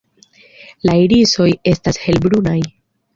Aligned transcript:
La 0.89 0.95
irisoj 1.01 1.47
estas 1.73 1.99
helbrunaj. 2.07 2.57